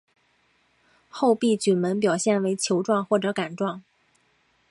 [1.11, 3.83] 厚壁菌门表现为球状或者杆状。